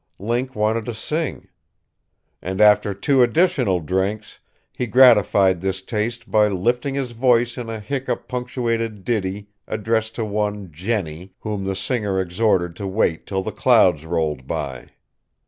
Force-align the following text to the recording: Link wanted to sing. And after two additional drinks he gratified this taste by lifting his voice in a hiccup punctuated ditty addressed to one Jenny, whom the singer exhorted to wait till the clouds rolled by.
Link 0.17 0.55
wanted 0.55 0.85
to 0.85 0.95
sing. 0.95 1.47
And 2.41 2.59
after 2.59 2.91
two 2.91 3.21
additional 3.21 3.79
drinks 3.81 4.39
he 4.71 4.87
gratified 4.87 5.61
this 5.61 5.83
taste 5.83 6.31
by 6.31 6.47
lifting 6.47 6.95
his 6.95 7.11
voice 7.11 7.55
in 7.55 7.69
a 7.69 7.79
hiccup 7.79 8.27
punctuated 8.27 9.03
ditty 9.05 9.49
addressed 9.67 10.15
to 10.15 10.25
one 10.25 10.71
Jenny, 10.71 11.33
whom 11.41 11.65
the 11.65 11.75
singer 11.75 12.19
exhorted 12.19 12.75
to 12.77 12.87
wait 12.87 13.27
till 13.27 13.43
the 13.43 13.51
clouds 13.51 14.03
rolled 14.03 14.47
by. 14.47 14.87